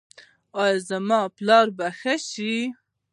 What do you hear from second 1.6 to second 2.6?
به ښه شي؟